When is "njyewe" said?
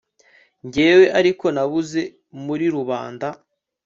0.65-1.05